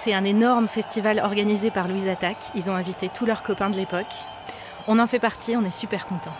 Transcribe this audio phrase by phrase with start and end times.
[0.00, 2.44] C'est un énorme festival organisé par Louise Attaque.
[2.54, 4.14] Ils ont invité tous leurs copains de l'époque.
[4.86, 6.36] On en fait partie, on est super contents.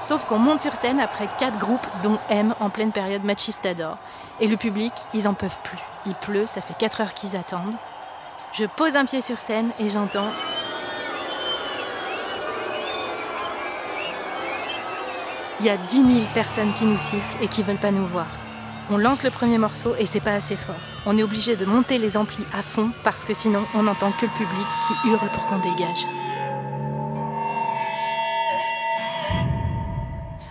[0.00, 3.98] Sauf qu'on monte sur scène après quatre groupes, dont M en pleine période machistador.
[4.40, 5.78] Et le public, ils en peuvent plus.
[6.06, 7.76] Il pleut, ça fait 4 heures qu'ils attendent.
[8.54, 10.30] Je pose un pied sur scène et j'entends.
[15.60, 18.26] Il y a 10 000 personnes qui nous sifflent et qui veulent pas nous voir.
[18.90, 20.74] On lance le premier morceau et c'est pas assez fort.
[21.04, 24.24] On est obligé de monter les amplis à fond parce que sinon on n'entend que
[24.24, 26.06] le public qui hurle pour qu'on dégage.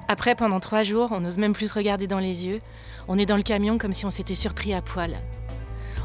[0.08, 2.62] Après, pendant trois jours, on n'ose même plus se regarder dans les yeux.
[3.08, 5.18] On est dans le camion comme si on s'était surpris à poil.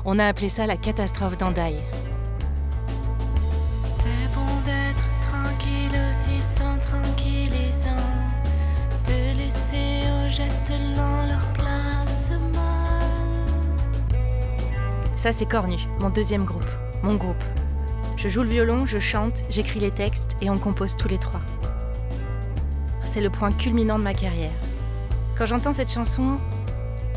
[0.04, 1.80] On a appelé ça la catastrophe d'Andaï.
[3.84, 7.94] C'est bon d'être tranquille aussi sans tranquillisant,
[9.72, 12.30] aux gestes lents leur place.
[15.16, 16.66] Ça, c'est Cornu, mon deuxième groupe,
[17.02, 17.44] mon groupe.
[18.16, 21.40] Je joue le violon, je chante, j'écris les textes et on compose tous les trois.
[23.04, 24.50] C'est le point culminant de ma carrière.
[25.36, 26.38] Quand j'entends cette chanson,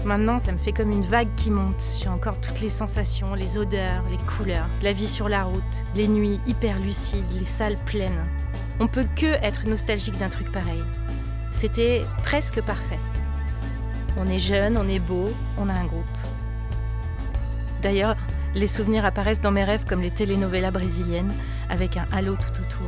[0.03, 1.83] maintenant ça me fait comme une vague qui monte.
[1.99, 5.63] J'ai encore toutes les sensations, les odeurs, les couleurs, la vie sur la route,
[5.95, 8.25] les nuits hyper lucides, les salles pleines.
[8.79, 10.83] On peut que être nostalgique d'un truc pareil.
[11.65, 12.99] C'était presque parfait.
[14.17, 16.05] On est jeune, on est beau, on a un groupe.
[17.81, 18.15] D'ailleurs,
[18.53, 21.33] les souvenirs apparaissent dans mes rêves comme les telenovelas brésiliennes,
[21.67, 22.87] avec un halo tout autour.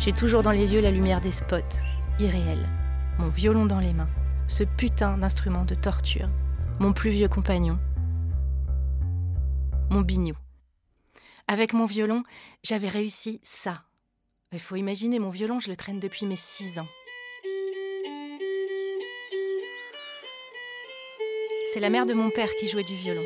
[0.00, 1.78] J'ai toujours dans les yeux la lumière des spots,
[2.18, 2.68] irréel.
[3.18, 4.10] Mon violon dans les mains,
[4.48, 6.28] ce putain d'instrument de torture,
[6.78, 7.78] mon plus vieux compagnon,
[9.88, 10.34] mon bignou.
[11.48, 12.22] Avec mon violon,
[12.64, 13.84] j'avais réussi ça.
[14.52, 16.88] Il faut imaginer, mon violon, je le traîne depuis mes 6 ans.
[21.72, 23.24] C'est la mère de mon père qui jouait du violon.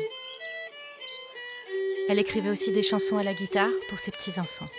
[2.07, 4.69] Elle écrivait aussi des chansons à la guitare pour ses petits-enfants.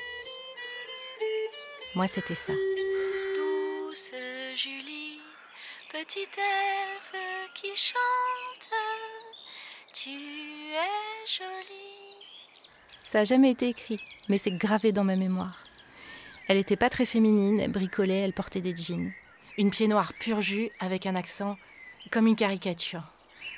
[1.97, 2.53] Moi, c'était ça.
[2.53, 4.13] Douce
[4.55, 5.21] Julie,
[5.91, 7.21] petite elfe
[7.55, 8.71] qui chante,
[9.93, 12.71] tu es jolie.
[13.05, 15.59] Ça n'a jamais été écrit, mais c'est gravé dans ma mémoire.
[16.47, 19.11] Elle était pas très féminine, elle bricolait, elle portait des jeans.
[19.59, 21.57] Une pied noire pur jus avec un accent
[22.13, 23.03] comme une caricature.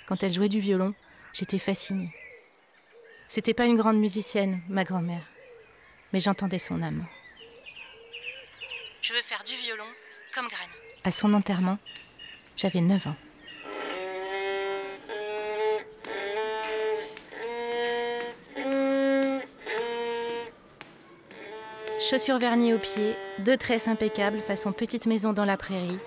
[0.08, 0.88] Quand elle jouait du violon,
[1.34, 2.14] j'étais fascinée.
[3.28, 5.20] C'était pas une grande musicienne, ma grand-mère,
[6.14, 7.04] mais j'entendais son âme.
[9.02, 9.84] Je veux faire du violon
[10.34, 10.70] comme Graine.
[11.04, 11.76] À son enterrement,
[12.56, 13.16] j'avais 9 ans.
[22.00, 25.98] Chaussures vernies aux pieds, deux tresses impeccables façon petite maison dans la prairie.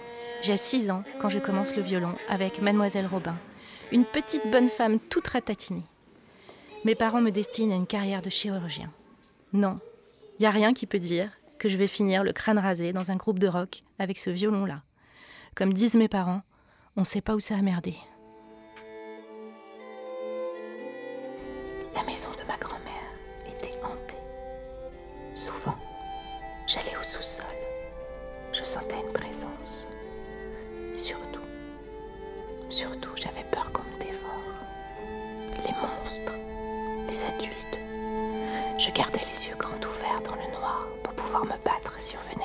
[0.41, 3.37] J'ai 6 ans quand je commence le violon avec Mademoiselle Robin,
[3.91, 5.83] une petite bonne femme toute ratatinée.
[6.85, 8.91] Mes parents me destinent à une carrière de chirurgien.
[9.53, 9.75] Non,
[10.39, 11.29] il y a rien qui peut dire
[11.59, 14.81] que je vais finir le crâne rasé dans un groupe de rock avec ce violon-là.
[15.55, 16.41] Comme disent mes parents,
[16.97, 17.95] on sait pas où ça a merdé.
[21.93, 23.11] La maison de ma grand-mère
[23.47, 24.15] était hantée.
[25.35, 25.75] Souvent,
[26.67, 27.45] j'allais au sous-sol.
[28.53, 29.85] Je sentais une présence.
[30.95, 31.40] Surtout,
[37.25, 37.79] adultes.
[38.79, 42.33] Je gardais les yeux grands ouverts dans le noir pour pouvoir me battre si on
[42.33, 42.40] venait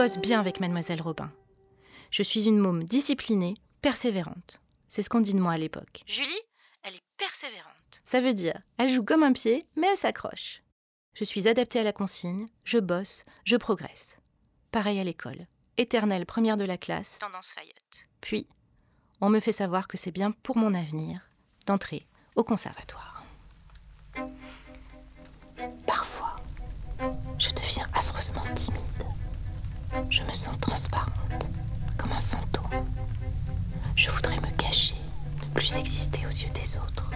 [0.00, 1.30] bosse bien avec Mademoiselle Robin.
[2.10, 3.52] Je suis une môme disciplinée,
[3.82, 4.62] persévérante.
[4.88, 6.04] C'est ce qu'on dit de moi à l'époque.
[6.06, 6.40] Julie,
[6.82, 8.00] elle est persévérante.
[8.06, 10.62] Ça veut dire, elle joue comme un pied, mais elle s'accroche.
[11.12, 14.16] Je suis adaptée à la consigne, je bosse, je progresse.
[14.72, 15.46] Pareil à l'école.
[15.76, 17.18] Éternelle première de la classe.
[17.18, 18.08] Tendance Fayette.
[18.22, 18.48] Puis,
[19.20, 21.28] on me fait savoir que c'est bien pour mon avenir
[21.66, 22.06] d'entrer
[22.36, 23.22] au conservatoire.
[25.86, 26.36] Parfois,
[27.36, 28.89] je deviens affreusement timide.
[30.08, 31.48] Je me sens transparente,
[31.96, 32.84] comme un fantôme.
[33.96, 34.96] Je voudrais me cacher,
[35.42, 37.12] ne plus exister aux yeux des autres,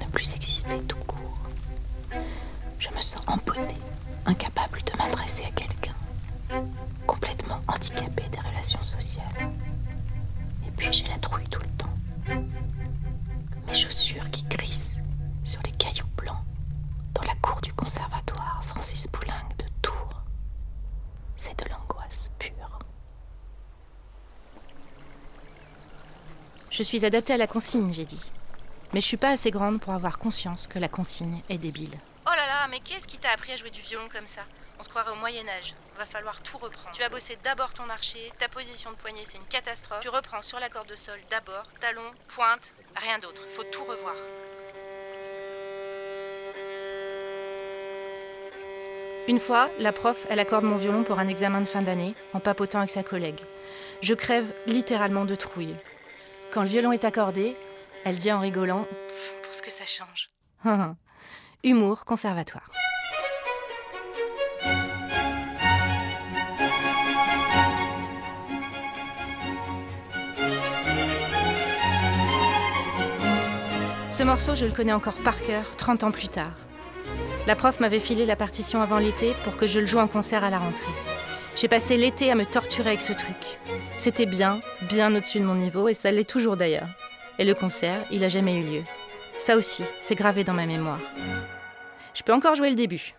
[0.00, 1.38] ne plus exister tout court.
[2.78, 3.76] Je me sens empotée,
[4.26, 5.94] incapable de m'adresser à quelqu'un,
[7.06, 9.50] complètement handicapée des relations sociales.
[10.66, 12.42] Et puis j'ai la trouille tout le temps.
[13.66, 15.00] Mes chaussures qui crissent
[15.44, 16.42] sur les cailloux blancs
[17.14, 20.22] dans la cour du conservatoire Francis Poulenc de Tours.
[21.36, 21.91] C'est de l'angoisse.
[26.70, 28.32] Je suis adaptée à la consigne, j'ai dit.
[28.94, 31.98] Mais je suis pas assez grande pour avoir conscience que la consigne est débile.
[32.26, 34.42] Oh là là, mais qu'est-ce qui t'a appris à jouer du violon comme ça?
[34.78, 35.74] On se croirait au Moyen Âge.
[35.98, 36.94] Va falloir tout reprendre.
[36.94, 40.00] Tu as bossé d'abord ton archer, ta position de poignet c'est une catastrophe.
[40.00, 43.42] Tu reprends sur la corde de sol d'abord, talon, pointe, rien d'autre.
[43.48, 44.14] Faut tout revoir.
[49.28, 52.40] Une fois, la prof, elle accorde mon violon pour un examen de fin d'année, en
[52.40, 53.38] papotant avec sa collègue.
[54.00, 55.76] Je crève littéralement de trouille.
[56.52, 57.56] Quand le violon est accordé,
[58.04, 58.84] elle dit en rigolant
[59.44, 60.30] Pour ce que ça change.
[61.62, 62.68] Humour conservatoire.
[74.10, 76.52] Ce morceau, je le connais encore par cœur, 30 ans plus tard.
[77.44, 80.44] La prof m'avait filé la partition avant l'été pour que je le joue en concert
[80.44, 80.92] à la rentrée.
[81.56, 83.58] J'ai passé l'été à me torturer avec ce truc.
[83.98, 86.88] C'était bien, bien au-dessus de mon niveau, et ça l'est toujours d'ailleurs.
[87.40, 88.82] Et le concert, il a jamais eu lieu.
[89.38, 91.00] Ça aussi, c'est gravé dans ma mémoire.
[92.14, 93.14] Je peux encore jouer le début.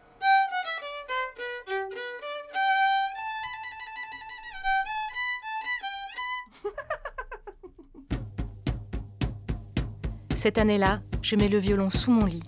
[10.36, 12.44] Cette année-là, je mets le violon sous mon lit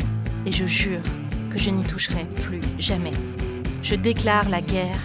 [0.45, 1.01] et je jure
[1.57, 3.11] je n'y toucherai plus jamais.
[3.81, 4.99] Je déclare la guerre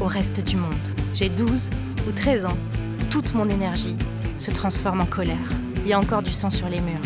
[0.00, 0.74] au reste du monde.
[1.14, 1.70] J'ai 12
[2.08, 2.58] ou 13 ans.
[3.10, 3.96] Toute mon énergie
[4.36, 5.36] se transforme en colère.
[5.76, 7.00] Il y a encore du sang sur les murs.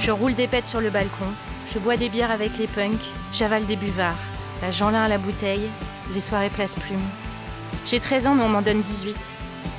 [0.00, 1.26] Je roule des pètes sur le balcon,
[1.72, 4.18] je bois des bières avec les punks, j'avale des buvards,
[4.60, 5.68] la Jeanlin à la bouteille,
[6.12, 6.98] les soirées place plume.
[7.86, 9.16] J'ai 13 ans mais on m'en donne 18,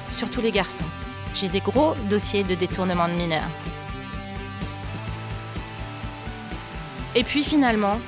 [0.07, 0.85] surtout les garçons.
[1.35, 3.49] J'ai des gros dossiers de détournement de mineurs.
[7.15, 7.99] Et puis finalement,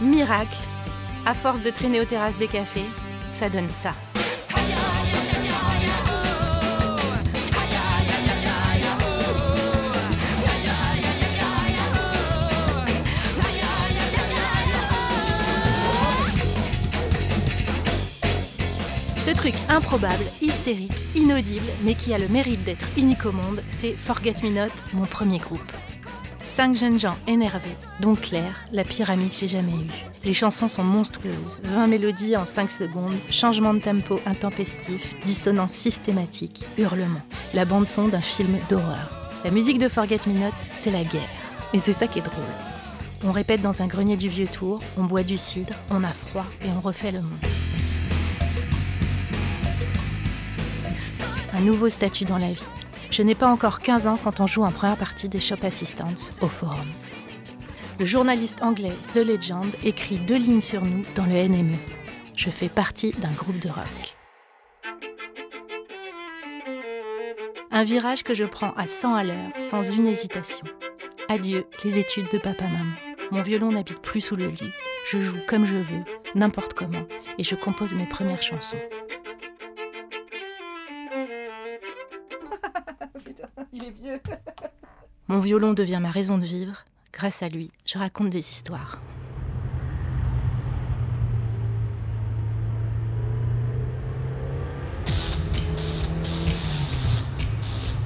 [0.00, 0.56] miracle,
[1.26, 2.84] à force de traîner aux terrasses des cafés,
[3.32, 3.92] ça donne ça.
[19.18, 23.96] Ce truc improbable, hystérique, inaudible, mais qui a le mérite d'être unique au monde, c'est
[23.96, 25.72] Forget Me Not, mon premier groupe.
[26.54, 29.90] Cinq jeunes gens énervés, dont Claire, la pire amie que j'ai jamais eue.
[30.22, 36.64] Les chansons sont monstrueuses, 20 mélodies en 5 secondes, changement de tempo intempestif, dissonance systématique,
[36.78, 37.26] hurlements.
[37.54, 39.32] La bande-son d'un film d'horreur.
[39.42, 41.28] La musique de Forget Me Not, c'est la guerre.
[41.72, 42.44] Et c'est ça qui est drôle.
[43.24, 46.46] On répète dans un grenier du vieux tour, on boit du cidre, on a froid
[46.64, 47.32] et on refait le monde.
[51.52, 52.62] Un nouveau statut dans la vie.
[53.14, 56.32] Je n'ai pas encore 15 ans quand on joue en première partie des Shop Assistants
[56.40, 56.88] au Forum.
[58.00, 61.78] Le journaliste anglais The Legend écrit deux lignes sur nous dans le NME.
[62.34, 64.16] Je fais partie d'un groupe de rock.
[67.70, 70.66] Un virage que je prends à 100 à l'heure, sans une hésitation.
[71.28, 72.96] Adieu les études de papa-maman.
[73.30, 74.72] Mon violon n'habite plus sous le lit.
[75.08, 76.02] Je joue comme je veux,
[76.34, 77.06] n'importe comment,
[77.38, 78.76] et je compose mes premières chansons.
[85.28, 86.84] Mon violon devient ma raison de vivre.
[87.12, 89.00] Grâce à lui, je raconte des histoires.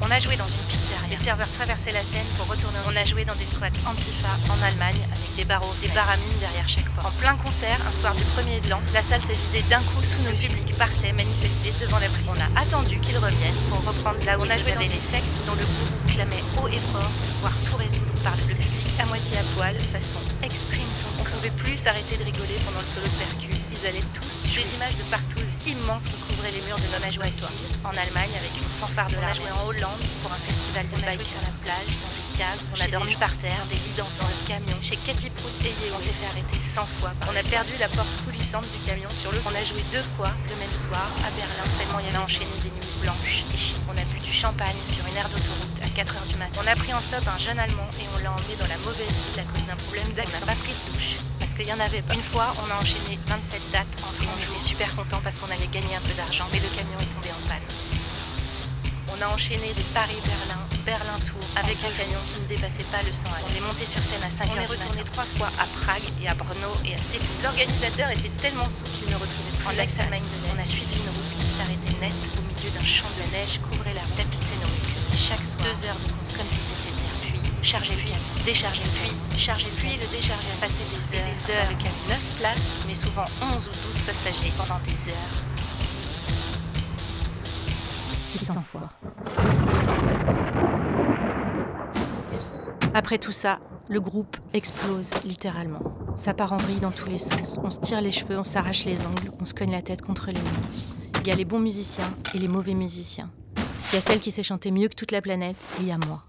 [0.00, 0.87] On a joué dans une pizzeria.
[1.18, 2.78] Les serveurs traversaient la scène pour retourner.
[2.86, 6.68] On a joué dans des squats Antifa en Allemagne avec des barreaux, des baramines derrière
[6.68, 7.06] chaque porte.
[7.08, 10.02] En plein concert, un soir du premier de l'an, la salle s'est vidée d'un coup
[10.04, 12.34] sous nos publics partait manifester devant la prison.
[12.36, 15.40] On a attendu qu'ils reviennent pour reprendre là où on a joué dans les sectes
[15.44, 18.86] dont le gourou clamait haut et fort pouvoir tout résoudre par le, sexe.
[19.00, 21.08] à moitié à poil, façon exprime ton.
[21.18, 23.50] On pouvait plus s'arrêter de rigoler pendant le solo de percu.
[23.80, 24.42] Ils allaient tous.
[24.54, 27.26] Des images de partous immenses recouvraient les murs de notre joie
[27.84, 31.24] en Allemagne avec une fanfare de la joué en Hollande pour un festival de bike
[31.24, 32.58] sur la plage, dans des caves.
[32.74, 34.76] On a dormi par terre, des lits d'enfants, le camion.
[34.80, 37.12] Chez Katy Prout et Yéo, on s'est fait arrêter 100 fois.
[37.30, 39.38] On a perdu la porte coulissante du camion sur le.
[39.46, 42.50] On a joué deux fois le même soir à Berlin, tellement il y avait enchaîné
[42.62, 43.78] des nuits blanches et chic.
[43.88, 46.62] On a bu du champagne sur une aire d'autoroute à 4h du matin.
[46.62, 49.22] On a pris en stop un jeune Allemand et on l'a emmené dans la mauvaise
[49.30, 50.38] ville à cause d'un problème d'accent.
[50.42, 51.18] On n'a pas pris de douche
[51.58, 52.14] qu'il y en avait pas.
[52.14, 55.50] Une fois, on a enchaîné 27 dates en 30 On était super contents parce qu'on
[55.50, 57.66] allait gagner un peu d'argent, mais le camion est tombé en panne.
[59.10, 63.28] On a enchaîné des Paris-Berlin, Berlin-Tours, avec un camion qui ne dépassait pas le 100
[63.50, 66.28] On est monté sur scène à 5 On est retourné trois fois à Prague et
[66.28, 67.42] à Brno et à Teplice.
[67.42, 69.66] L'organisateur était tellement sous qu'il ne retrouvait plus.
[69.66, 72.84] En Lax-Allemagne de l'Est, on a suivi une route qui s'arrêtait net au milieu d'un
[72.84, 75.16] champ de neige, couvrait la tapissait nos.
[75.16, 77.17] Chaque soir, deux heures de concert, comme si c'était le dernier.
[77.62, 78.12] Charger puis,
[78.44, 80.48] décharger puis, charger puis, le décharger.
[80.60, 84.78] Passer des heures, des heures, camion 9 places, mais souvent 11 ou 12 passagers pendant
[84.80, 85.42] des heures.
[88.18, 88.90] 600 fois.
[92.94, 95.80] Après tout ça, le groupe explose littéralement.
[96.16, 97.58] Ça part en vrille dans tous les sens.
[97.62, 100.26] On se tire les cheveux, on s'arrache les ongles, on se cogne la tête contre
[100.28, 101.20] les murs.
[101.22, 103.30] Il y a les bons musiciens et les mauvais musiciens.
[103.92, 105.92] Il y a celle qui sait chanter mieux que toute la planète et il y
[105.92, 106.27] a moi.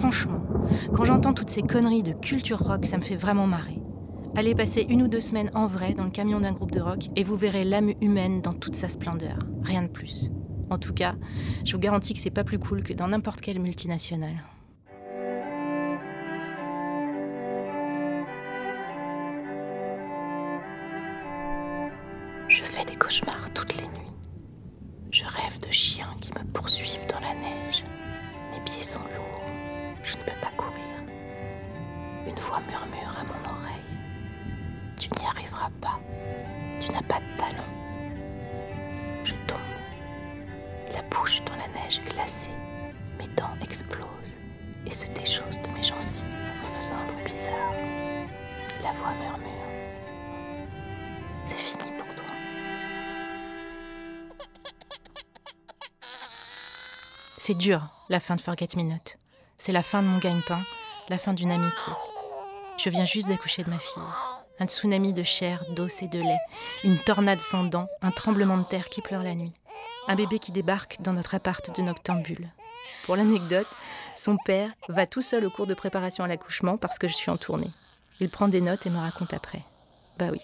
[0.00, 0.40] Franchement,
[0.94, 3.82] quand j'entends toutes ces conneries de culture rock, ça me fait vraiment marrer.
[4.34, 7.10] Allez passer une ou deux semaines en vrai dans le camion d'un groupe de rock
[7.16, 9.36] et vous verrez l'âme humaine dans toute sa splendeur.
[9.62, 10.30] Rien de plus.
[10.70, 11.16] En tout cas,
[11.66, 14.42] je vous garantis que c'est pas plus cool que dans n'importe quelle multinationale.
[22.48, 23.39] Je fais des cauchemars
[57.50, 57.80] C'est dur,
[58.10, 59.16] la fin de Forget Me Not.
[59.58, 60.62] C'est la fin de mon gagne-pain,
[61.08, 61.92] la fin d'une amitié.
[62.78, 64.04] Je viens juste d'accoucher de ma fille.
[64.60, 66.38] Un tsunami de chair, d'os et de lait,
[66.84, 69.52] une tornade sans dents, un tremblement de terre qui pleure la nuit.
[70.06, 72.52] Un bébé qui débarque dans notre appart de noctambule.
[73.04, 73.66] Pour l'anecdote,
[74.14, 77.32] son père va tout seul au cours de préparation à l'accouchement parce que je suis
[77.32, 77.72] en tournée.
[78.20, 79.62] Il prend des notes et me raconte après.
[80.20, 80.40] Bah oui.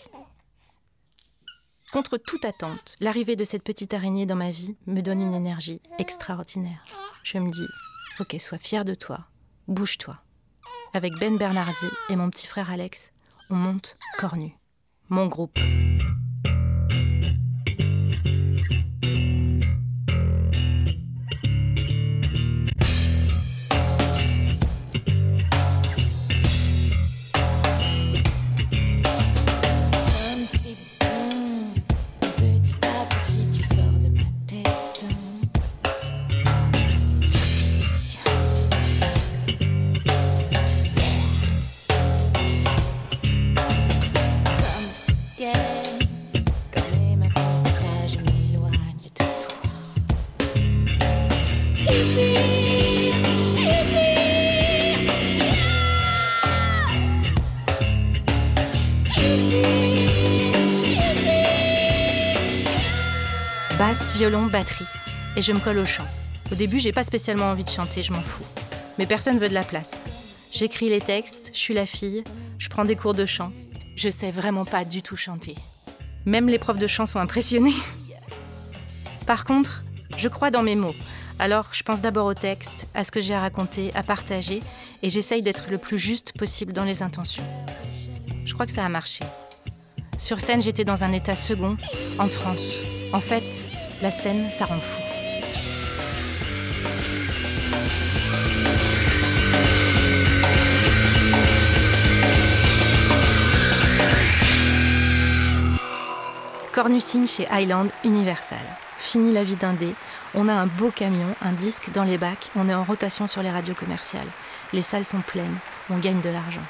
[1.93, 5.81] Contre toute attente, l'arrivée de cette petite araignée dans ma vie me donne une énergie
[5.99, 6.85] extraordinaire.
[7.23, 7.67] Je me dis,
[8.17, 9.21] faut qu'elle soit fière de toi.
[9.69, 10.19] Bouge-toi.
[10.95, 13.13] Avec Ben Bernardi et mon petit frère Alex,
[13.51, 14.57] on monte Cornu.
[15.09, 15.59] Mon groupe.
[64.27, 64.87] Violon, batterie.
[65.37, 66.07] Et je me colle au chant.
[66.51, 68.45] Au début, j'ai pas spécialement envie de chanter, je m'en fous.
[68.99, 70.03] Mais personne veut de la place.
[70.51, 72.25] J'écris les textes, je suis la fille,
[72.59, 73.53] je prends des cours de chant.
[73.95, 75.55] Je sais vraiment pas du tout chanter.
[76.25, 77.75] Même les profs de chant sont impressionnés.
[79.27, 79.85] Par contre,
[80.17, 80.97] je crois dans mes mots.
[81.39, 84.61] Alors, je pense d'abord au texte, à ce que j'ai à raconter, à partager,
[85.05, 87.45] et j'essaye d'être le plus juste possible dans les intentions.
[88.45, 89.25] Je crois que ça a marché.
[90.19, 91.77] Sur scène, j'étais dans un état second,
[92.19, 92.81] en transe.
[93.13, 93.45] En fait,
[94.03, 95.03] la scène, ça rend fou.
[106.73, 108.59] Cornu signe chez Highland Universal.
[108.99, 109.95] Fini la vie d'indé.
[110.35, 112.51] On a un beau camion, un disque dans les bacs.
[112.55, 114.27] On est en rotation sur les radios commerciales.
[114.75, 115.57] Les salles sont pleines.
[115.89, 116.61] On gagne de l'argent.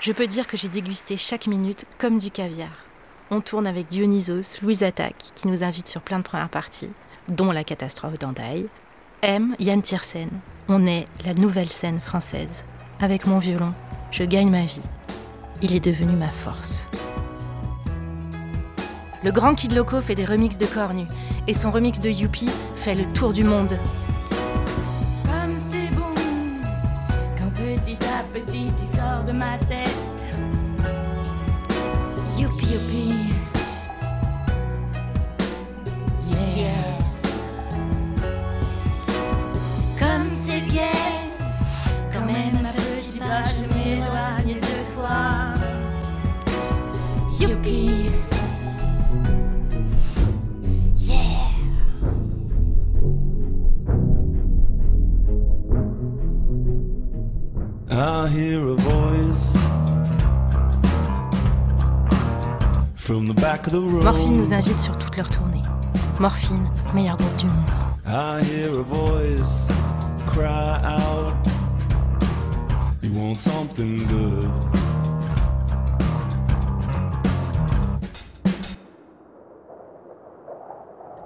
[0.00, 2.70] Je peux dire que j'ai dégusté chaque minute comme du caviar.
[3.34, 6.90] On tourne avec Dionysos, Louise Attaque, qui nous invite sur plein de premières parties,
[7.30, 8.66] dont La catastrophe d'Andaï.
[9.22, 10.28] M, Yann Tiersen.
[10.68, 12.66] On est la nouvelle scène française.
[13.00, 13.70] Avec mon violon,
[14.10, 14.82] je gagne ma vie.
[15.62, 16.86] Il est devenu ma force.
[19.24, 21.06] Le grand Kid Loco fait des remixes de Cornu,
[21.46, 23.78] et son remix de Youpi fait le tour du monde.
[25.24, 26.12] Comme c'est bon,
[27.38, 29.91] quand petit à petit tu sors de ma tête.
[58.32, 59.52] Hear a voice
[62.96, 64.04] from the back of the room.
[64.04, 65.60] Morphine nous invite sur toutes leurs tournées.
[66.18, 67.68] Morphine, meilleur groupe du monde.
[68.06, 69.68] I hear a voice
[70.26, 71.34] cry out.
[73.02, 74.50] You want something good?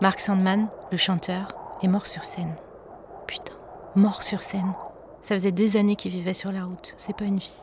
[0.01, 1.49] Mark Sandman, le chanteur,
[1.83, 2.57] est mort sur scène.
[3.29, 3.55] Putain,
[3.95, 4.73] mort sur scène.
[5.26, 7.61] Ça faisait des années qu'il vivait sur la route, c'est pas une vie.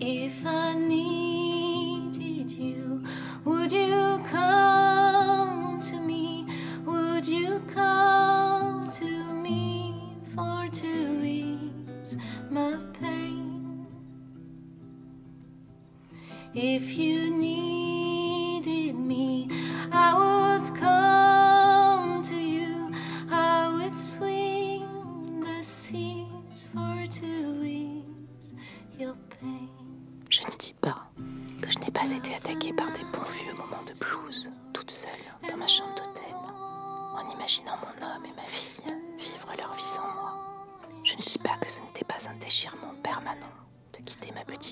[0.00, 3.02] If I needed you,
[3.44, 6.46] would you come to me?
[6.86, 9.94] Would you come to me
[10.32, 11.18] for to
[12.48, 13.88] my pain?
[16.54, 17.75] If you needed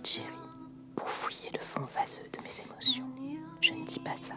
[0.05, 0.27] chérie
[0.97, 3.09] pour fouiller le fond vaseux de mes émotions.
[3.61, 4.35] Je ne dis pas ça.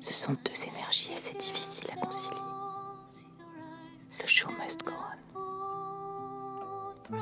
[0.00, 2.36] Ce sont deux énergies assez difficiles à concilier.
[4.20, 4.92] Le show must go
[7.10, 7.18] on.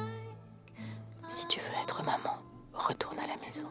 [1.26, 2.38] Si tu veux être maman,
[2.72, 3.68] retourne à la maison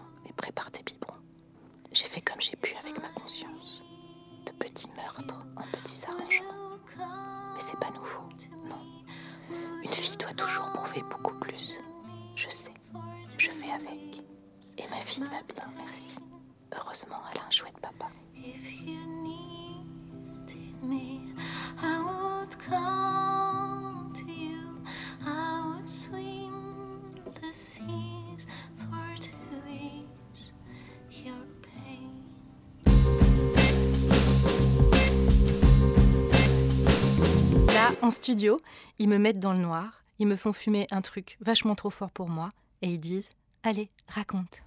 [38.09, 38.59] en studio,
[38.97, 42.09] ils me mettent dans le noir, ils me font fumer un truc vachement trop fort
[42.09, 42.49] pour moi,
[42.81, 43.29] et ils disent
[43.61, 44.63] Allez, raconte.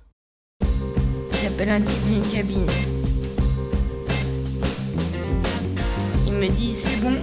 [1.32, 2.68] J'appelle un type d'une cabine.
[6.24, 7.18] Il me dit c'est bon,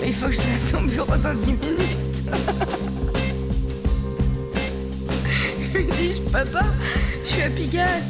[0.00, 2.24] mais il faut que je sois à son bureau dans 10 minutes.
[5.60, 6.44] je lui dis pas,
[7.22, 8.02] je suis à Pigalle.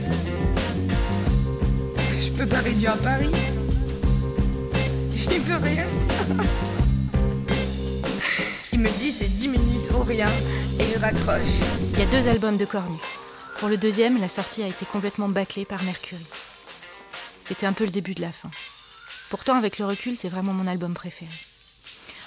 [2.20, 3.32] Je peux pas réduire Paris.
[5.16, 5.88] J'y peux rien.
[8.80, 10.28] me dit c'est 10 minutes ou rien
[10.78, 11.60] et il raccroche.
[11.92, 12.96] Il y a deux albums de Cornu.
[13.58, 16.24] Pour le deuxième, la sortie a été complètement bâclée par Mercury.
[17.42, 18.50] C'était un peu le début de la fin.
[19.28, 21.30] Pourtant, avec le recul, c'est vraiment mon album préféré.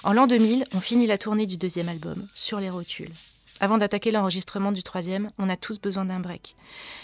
[0.03, 3.13] En l'an 2000, on finit la tournée du deuxième album, sur les rotules.
[3.59, 6.55] Avant d'attaquer l'enregistrement du troisième, on a tous besoin d'un break.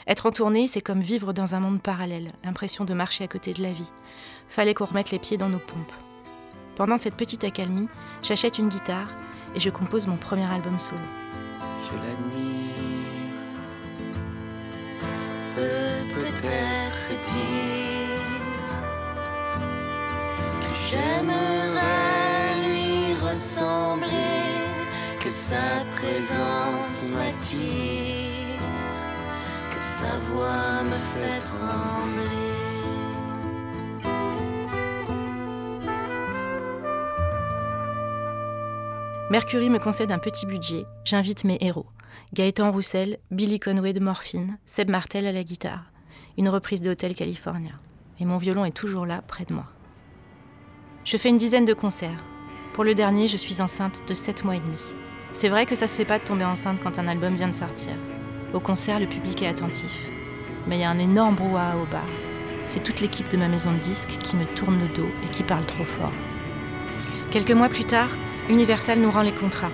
[0.05, 3.53] Être en tournée, c'est comme vivre dans un monde parallèle, l'impression de marcher à côté
[3.53, 3.91] de la vie.
[4.47, 5.93] Fallait qu'on remette les pieds dans nos pompes.
[6.75, 7.87] Pendant cette petite accalmie,
[8.21, 9.09] j'achète une guitare
[9.55, 11.01] et je compose mon premier album solo.
[11.83, 12.69] Je l'admire.
[15.55, 18.09] Peut peut-être dire
[20.61, 24.07] que j'aimerais lui ressembler,
[25.19, 28.61] que sa présence m'attire,
[29.75, 32.58] que sa voix me fait trembler.
[39.31, 41.85] Mercury me concède un petit budget, j'invite mes héros.
[42.33, 45.91] Gaëtan Roussel, Billy Conway de Morphine, Seb Martel à la guitare.
[46.39, 47.73] Une reprise de Hotel California.
[48.19, 49.65] Et mon violon est toujours là, près de moi.
[51.05, 52.23] Je fais une dizaine de concerts.
[52.73, 54.79] Pour le dernier, je suis enceinte de 7 mois et demi.
[55.33, 57.53] C'est vrai que ça se fait pas de tomber enceinte quand un album vient de
[57.53, 57.93] sortir.
[58.55, 60.09] Au concert, le public est attentif.
[60.65, 62.07] Mais il y a un énorme brouhaha au bar.
[62.65, 65.43] C'est toute l'équipe de ma maison de disques qui me tourne le dos et qui
[65.43, 66.13] parle trop fort.
[67.29, 68.09] Quelques mois plus tard,
[68.49, 69.69] Universal nous rend les contrats.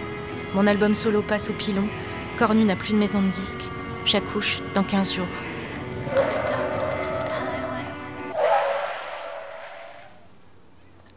[0.54, 1.88] Mon album solo passe au pilon.
[2.38, 3.64] Cornu n'a plus de maison de disques.
[4.06, 5.26] J'accouche dans 15 jours.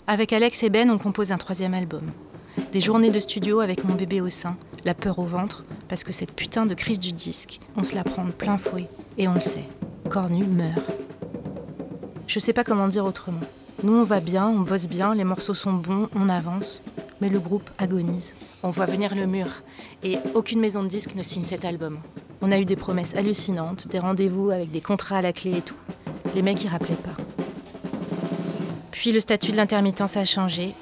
[0.07, 2.13] Avec Alex et Ben, on compose un troisième album.
[2.73, 6.13] Des journées de studio avec mon bébé au sein, la peur au ventre, parce que
[6.13, 8.89] cette putain de crise du disque, on se la prend de plein fouet.
[9.19, 9.65] Et on le sait,
[10.09, 10.93] Cornu meurt.
[12.29, 13.41] Je sais pas comment dire autrement.
[13.83, 16.83] Nous, on va bien, on bosse bien, les morceaux sont bons, on avance,
[17.21, 18.35] mais le groupe agonise.
[18.63, 19.49] On voit venir le mur,
[20.03, 21.99] et aucune maison de disques ne signe cet album.
[22.41, 25.63] On a eu des promesses hallucinantes, des rendez-vous avec des contrats à la clé et
[25.63, 25.77] tout.
[26.35, 27.17] Les mecs, ils rappelaient pas.
[28.91, 30.75] Puis le statut de l'intermittence a changé,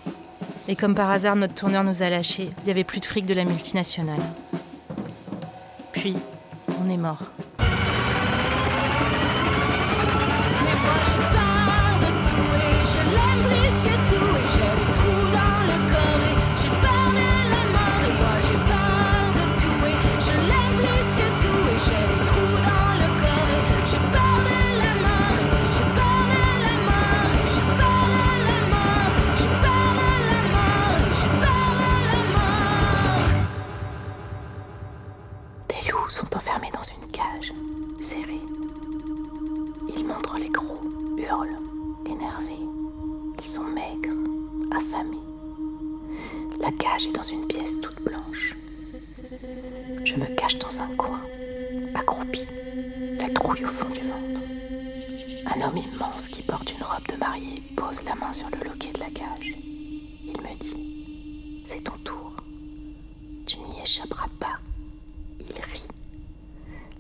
[0.69, 2.51] et comme par hasard, notre tourneur nous a lâchés.
[2.65, 4.23] Il y avait plus de fric de la multinationale.
[5.93, 6.17] Puis,
[6.83, 7.23] on est mort.
[37.13, 37.53] Cage,
[38.01, 38.41] serrés.
[39.97, 40.81] Ils montrent les gros,
[41.19, 41.59] hurlent,
[42.07, 42.67] énervés.
[43.39, 44.17] Ils sont maigres,
[44.71, 45.17] affamés.
[46.61, 48.55] La cage est dans une pièce toute blanche.
[50.05, 51.21] Je me cache dans un coin,
[51.95, 52.47] accroupi,
[53.19, 54.41] la trouille au fond du ventre.
[55.55, 58.93] Un homme immense qui porte une robe de mariée pose la main sur le loquet
[58.93, 59.55] de la cage.
[60.25, 62.33] Il me dit C'est ton tour.
[63.47, 64.59] Tu n'y échapperas pas.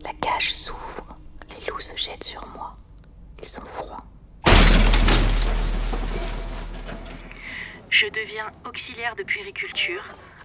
[0.07, 1.16] La cage s'ouvre.
[1.59, 2.77] Les loups se jettent sur moi.
[3.42, 4.05] Ils sont froids.
[7.90, 10.05] Je deviens auxiliaire de puériculture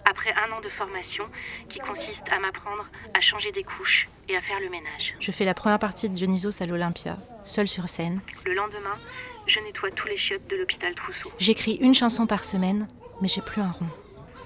[0.09, 1.25] après un an de formation
[1.69, 5.13] qui consiste à m'apprendre à changer des couches et à faire le ménage.
[5.19, 8.19] Je fais la première partie de Dionysos à l'Olympia, seule sur scène.
[8.45, 8.97] Le lendemain,
[9.45, 11.31] je nettoie tous les chiottes de l'hôpital Trousseau.
[11.37, 12.87] J'écris une chanson par semaine,
[13.21, 13.89] mais j'ai plus un rond.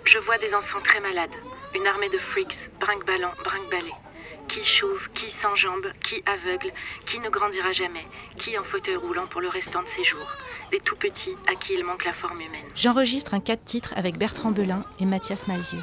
[0.04, 1.32] Je vois des enfants très malades,
[1.74, 3.94] une armée de freaks, brinque-ballant, brinque-ballet.
[4.48, 6.72] Qui chauve, qui sans jambes, qui aveugle,
[7.06, 8.06] qui ne grandira jamais,
[8.38, 10.32] qui en fauteuil roulant pour le restant de ses jours.
[10.72, 12.66] Des tout petits à qui il manque la forme humaine.
[12.76, 15.80] J'enregistre un 4 titres avec Bertrand Belin et Mathias Malzieu.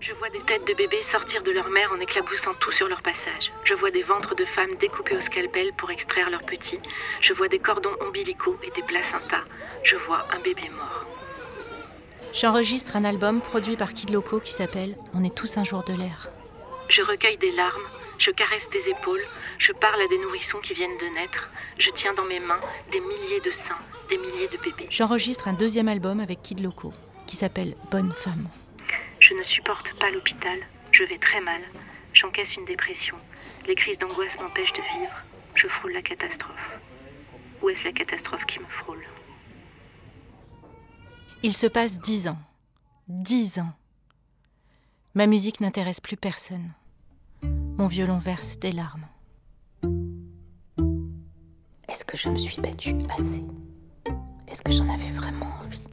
[0.00, 3.00] Je vois des têtes de bébés sortir de leur mère en éclaboussant tout sur leur
[3.02, 3.52] passage.
[3.64, 6.80] Je vois des ventres de femmes découpés au scalpel pour extraire leurs petits.
[7.20, 9.44] Je vois des cordons ombilicaux et des placentas.
[9.82, 11.06] Je vois un bébé mort.
[12.34, 15.94] J'enregistre un album produit par Kid Loco qui s'appelle On est tous un jour de
[15.94, 16.28] l'air.
[16.90, 17.82] Je recueille des larmes,
[18.18, 19.24] je caresse des épaules,
[19.58, 22.60] je parle à des nourrissons qui viennent de naître, je tiens dans mes mains
[22.92, 24.88] des milliers de seins, des milliers de bébés.
[24.90, 26.92] J'enregistre un deuxième album avec Kid Loco
[27.26, 28.48] qui s'appelle Bonne femme.
[29.20, 30.58] Je ne supporte pas l'hôpital,
[30.92, 31.60] je vais très mal,
[32.12, 33.16] j'encaisse une dépression,
[33.66, 35.14] les crises d'angoisse m'empêchent de vivre,
[35.54, 36.78] je frôle la catastrophe.
[37.62, 39.02] Ou est-ce la catastrophe qui me frôle?
[41.42, 42.38] Il se passe dix ans.
[43.08, 43.72] Dix ans.
[45.14, 46.72] Ma musique n'intéresse plus personne.
[47.76, 49.06] Mon violon verse des larmes.
[51.88, 53.44] Est-ce que je me suis battue assez?
[54.46, 55.84] Est-ce que j'en avais vraiment envie?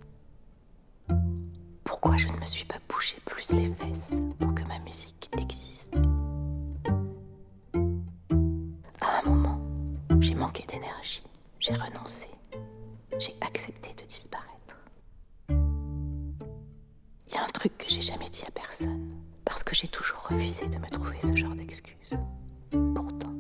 [1.83, 5.93] Pourquoi je ne me suis pas bouché plus les fesses pour que ma musique existe?
[9.01, 9.59] À un moment,
[10.19, 11.23] j'ai manqué d'énergie,
[11.59, 12.27] j'ai renoncé,
[13.19, 14.77] j'ai accepté de disparaître.
[15.49, 19.10] Il y a un truc que j'ai jamais dit à personne,
[19.73, 22.17] j'ai toujours refusé de me trouver ce genre d'excuses.
[22.71, 23.33] Pourtant,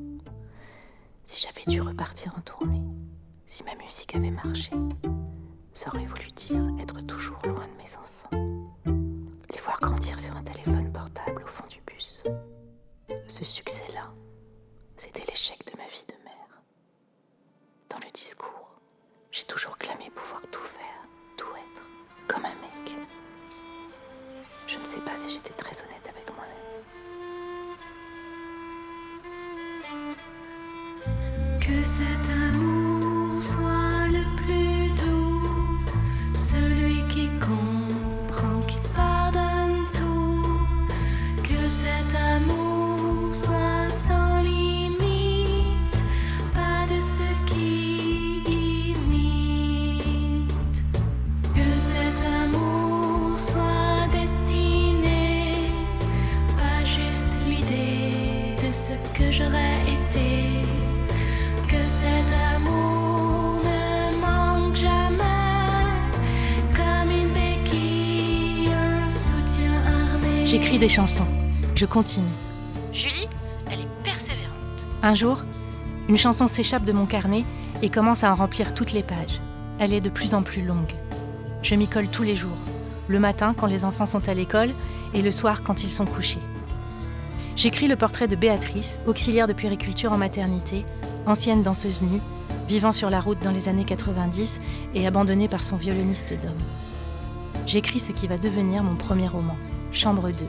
[1.25, 2.83] si j'avais dû repartir en tournée,
[3.45, 4.71] si ma musique avait marché,
[5.73, 7.00] ça aurait voulu dire être
[70.51, 71.25] J'écris des chansons.
[71.75, 72.27] Je continue.
[72.91, 73.29] Julie,
[73.67, 74.85] elle est persévérante.
[75.01, 75.45] Un jour,
[76.09, 77.45] une chanson s'échappe de mon carnet
[77.81, 79.39] et commence à en remplir toutes les pages.
[79.79, 80.93] Elle est de plus en plus longue.
[81.63, 82.57] Je m'y colle tous les jours.
[83.07, 84.71] Le matin quand les enfants sont à l'école
[85.13, 86.41] et le soir quand ils sont couchés.
[87.55, 90.83] J'écris le portrait de Béatrice, auxiliaire de puériculture en maternité,
[91.27, 92.19] ancienne danseuse nue,
[92.67, 94.59] vivant sur la route dans les années 90
[94.95, 96.51] et abandonnée par son violoniste d'homme.
[97.67, 99.55] J'écris ce qui va devenir mon premier roman,
[99.91, 100.45] Chambre 2,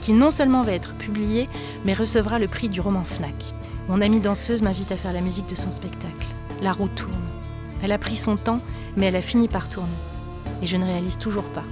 [0.00, 1.48] qui non seulement va être publié,
[1.84, 3.54] mais recevra le prix du roman FNAC.
[3.88, 6.28] Mon amie danseuse m'invite à faire la musique de son spectacle.
[6.60, 7.12] La roue tourne.
[7.82, 8.60] Elle a pris son temps,
[8.96, 9.90] mais elle a fini par tourner.
[10.62, 11.64] Et je ne réalise toujours pas.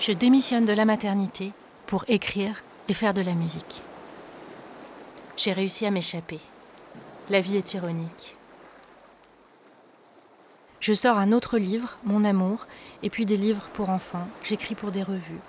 [0.00, 1.52] Je démissionne de la maternité
[1.86, 3.82] pour écrire et faire de la musique.
[5.36, 6.40] J'ai réussi à m'échapper.
[7.30, 8.36] La vie est ironique.
[10.84, 12.66] Je sors un autre livre, Mon amour,
[13.02, 14.28] et puis des livres pour enfants.
[14.42, 15.40] J'écris pour des revues.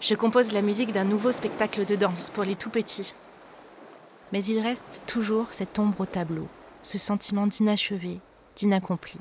[0.00, 3.12] Je compose la musique d'un nouveau spectacle de danse pour les tout petits.
[4.32, 6.48] Mais il reste toujours cette ombre au tableau,
[6.82, 8.18] ce sentiment d'inachevé,
[8.56, 9.18] d'inaccompli.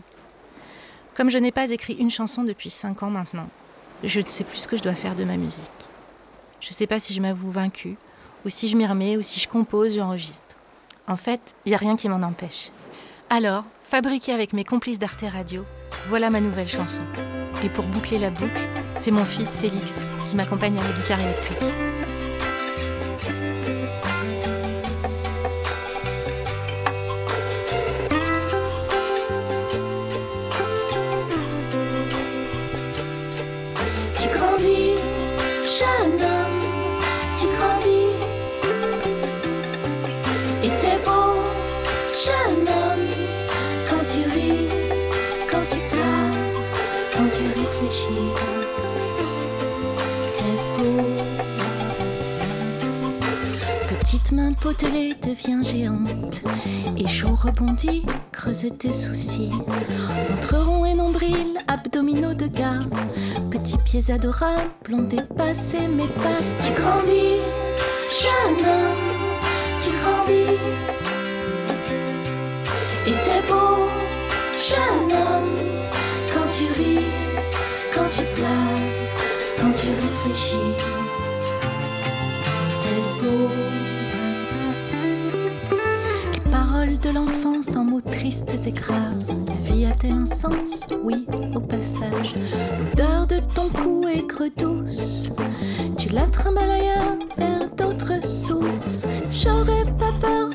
[1.16, 3.50] Comme je n'ai pas écrit une chanson depuis cinq ans maintenant,
[4.06, 5.66] je ne sais plus ce que je dois faire de ma musique.
[6.62, 7.98] Je sais pas si je m'avoue vaincue,
[8.46, 10.56] ou si je m'y remets, ou si je compose, j'enregistre.
[11.10, 12.72] En fait, il n'y a rien qui m'en empêche.
[13.30, 15.66] Alors, fabriquée avec mes complices d'Arte Radio,
[16.08, 17.02] voilà ma nouvelle chanson.
[17.62, 18.70] Et pour boucler la boucle,
[19.02, 19.96] c'est mon fils Félix
[20.30, 21.91] qui m'accompagne à la guitare électrique.
[55.32, 56.42] Devient géante.
[56.98, 59.52] Et chaud rebondit, creuse tes soucis.
[60.28, 62.82] Ventre rond et nombril, abdominaux de gars.
[63.50, 66.42] Petits pieds adorables ont dépassé mes pas.
[66.64, 67.40] Tu grandis,
[68.22, 69.08] jeune homme,
[69.80, 70.60] tu grandis.
[73.08, 73.88] Et t'es beau,
[74.70, 75.88] jeune homme,
[76.34, 77.06] quand tu ris,
[77.94, 78.82] quand tu pleures,
[79.60, 81.11] quand tu réfléchis.
[88.00, 89.26] Tristes et graves.
[89.48, 90.86] La vie a-t-elle un sens?
[91.04, 92.36] Oui, au passage.
[92.80, 95.30] L'odeur de ton cou aigre douce.
[95.98, 99.08] Tu la trimbales ailleurs vers d'autres sources.
[99.32, 100.51] J'aurais pas peur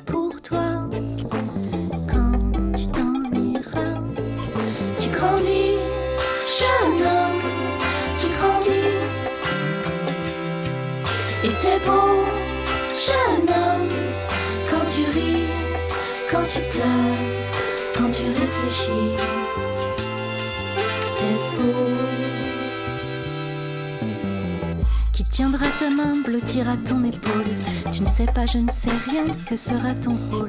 [18.16, 19.16] tu réfléchis.
[21.18, 21.72] T'es beau.
[25.12, 27.44] Qui tiendra ta main, blottira ton épaule.
[27.92, 30.48] Tu ne sais pas, je ne sais rien, que sera ton rôle.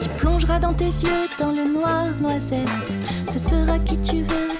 [0.00, 2.68] Qui plongera dans tes yeux, dans le noir noisette.
[3.26, 4.50] Ce sera qui tu veux,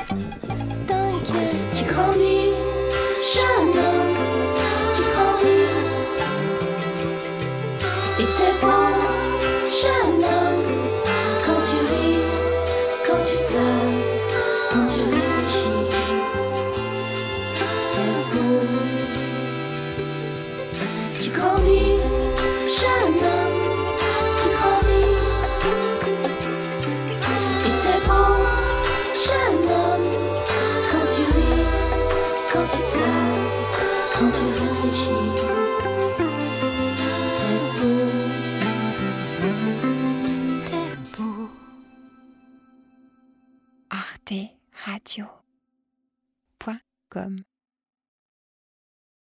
[0.87, 1.71] t'inquiète.
[1.75, 2.53] Tu grandis,
[3.35, 3.88] jeune